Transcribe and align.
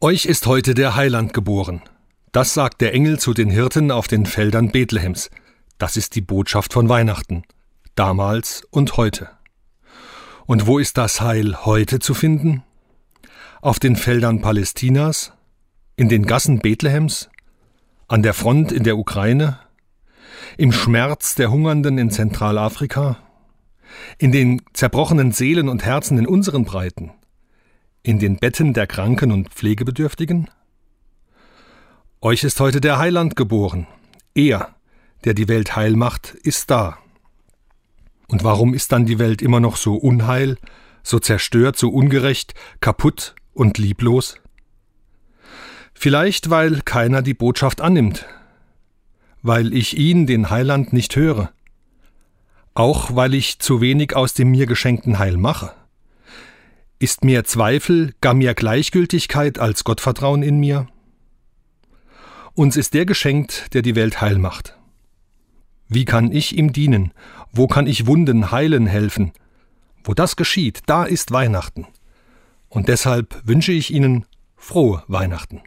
Euch 0.00 0.26
ist 0.26 0.46
heute 0.46 0.74
der 0.74 0.94
Heiland 0.94 1.34
geboren. 1.34 1.82
Das 2.30 2.54
sagt 2.54 2.80
der 2.82 2.94
Engel 2.94 3.18
zu 3.18 3.34
den 3.34 3.50
Hirten 3.50 3.90
auf 3.90 4.06
den 4.06 4.26
Feldern 4.26 4.70
Bethlehems. 4.70 5.28
Das 5.76 5.96
ist 5.96 6.14
die 6.14 6.20
Botschaft 6.20 6.72
von 6.72 6.88
Weihnachten. 6.88 7.42
Damals 7.96 8.62
und 8.70 8.96
heute. 8.96 9.28
Und 10.46 10.68
wo 10.68 10.78
ist 10.78 10.98
das 10.98 11.20
Heil 11.20 11.64
heute 11.64 11.98
zu 11.98 12.14
finden? 12.14 12.62
Auf 13.60 13.80
den 13.80 13.96
Feldern 13.96 14.40
Palästinas? 14.40 15.32
In 15.96 16.08
den 16.08 16.26
Gassen 16.26 16.60
Bethlehems? 16.60 17.28
An 18.06 18.22
der 18.22 18.34
Front 18.34 18.70
in 18.70 18.84
der 18.84 18.98
Ukraine? 18.98 19.58
Im 20.58 20.70
Schmerz 20.70 21.34
der 21.34 21.50
Hungernden 21.50 21.98
in 21.98 22.12
Zentralafrika? 22.12 23.16
In 24.16 24.30
den 24.30 24.62
zerbrochenen 24.74 25.32
Seelen 25.32 25.68
und 25.68 25.84
Herzen 25.84 26.18
in 26.18 26.28
unseren 26.28 26.64
Breiten? 26.64 27.17
In 28.08 28.18
den 28.18 28.38
Betten 28.38 28.72
der 28.72 28.86
Kranken 28.86 29.30
und 29.30 29.50
Pflegebedürftigen? 29.50 30.48
Euch 32.22 32.42
ist 32.42 32.58
heute 32.58 32.80
der 32.80 32.98
Heiland 32.98 33.36
geboren. 33.36 33.86
Er, 34.32 34.74
der 35.26 35.34
die 35.34 35.46
Welt 35.46 35.76
heil 35.76 35.94
macht, 35.94 36.32
ist 36.32 36.70
da. 36.70 36.96
Und 38.26 38.44
warum 38.44 38.72
ist 38.72 38.92
dann 38.92 39.04
die 39.04 39.18
Welt 39.18 39.42
immer 39.42 39.60
noch 39.60 39.76
so 39.76 39.94
unheil, 39.94 40.56
so 41.02 41.18
zerstört, 41.18 41.76
so 41.76 41.90
ungerecht, 41.90 42.54
kaputt 42.80 43.34
und 43.52 43.76
lieblos? 43.76 44.40
Vielleicht, 45.92 46.48
weil 46.48 46.80
keiner 46.80 47.20
die 47.20 47.34
Botschaft 47.34 47.82
annimmt, 47.82 48.24
weil 49.42 49.74
ich 49.74 49.98
ihn, 49.98 50.26
den 50.26 50.48
Heiland, 50.48 50.94
nicht 50.94 51.14
höre, 51.14 51.52
auch 52.72 53.14
weil 53.14 53.34
ich 53.34 53.58
zu 53.58 53.82
wenig 53.82 54.16
aus 54.16 54.32
dem 54.32 54.50
mir 54.50 54.64
geschenkten 54.64 55.18
Heil 55.18 55.36
mache. 55.36 55.74
Ist 57.00 57.22
mehr 57.22 57.44
Zweifel, 57.44 58.12
gar 58.20 58.34
mehr 58.34 58.54
Gleichgültigkeit 58.54 59.60
als 59.60 59.84
Gottvertrauen 59.84 60.42
in 60.42 60.58
mir? 60.58 60.88
Uns 62.54 62.76
ist 62.76 62.92
der 62.92 63.06
geschenkt, 63.06 63.72
der 63.72 63.82
die 63.82 63.94
Welt 63.94 64.20
heil 64.20 64.36
macht. 64.38 64.76
Wie 65.86 66.04
kann 66.04 66.32
ich 66.32 66.58
ihm 66.58 66.72
dienen? 66.72 67.12
Wo 67.52 67.68
kann 67.68 67.86
ich 67.86 68.08
Wunden 68.08 68.50
heilen 68.50 68.88
helfen? 68.88 69.32
Wo 70.02 70.12
das 70.12 70.34
geschieht, 70.34 70.80
da 70.86 71.04
ist 71.04 71.30
Weihnachten. 71.30 71.86
Und 72.68 72.88
deshalb 72.88 73.42
wünsche 73.44 73.72
ich 73.72 73.92
Ihnen 73.92 74.26
frohe 74.56 75.04
Weihnachten. 75.06 75.62